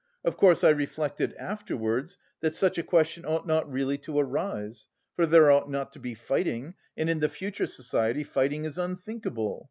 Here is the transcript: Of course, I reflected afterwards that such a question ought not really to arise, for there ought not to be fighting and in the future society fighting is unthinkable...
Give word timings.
Of 0.25 0.35
course, 0.35 0.63
I 0.63 0.69
reflected 0.69 1.35
afterwards 1.35 2.17
that 2.39 2.55
such 2.55 2.79
a 2.79 2.83
question 2.83 3.23
ought 3.23 3.45
not 3.45 3.71
really 3.71 3.99
to 3.99 4.17
arise, 4.17 4.87
for 5.15 5.27
there 5.27 5.51
ought 5.51 5.69
not 5.69 5.93
to 5.93 5.99
be 5.99 6.15
fighting 6.15 6.73
and 6.97 7.07
in 7.07 7.19
the 7.19 7.29
future 7.29 7.67
society 7.67 8.23
fighting 8.23 8.65
is 8.65 8.79
unthinkable... 8.79 9.59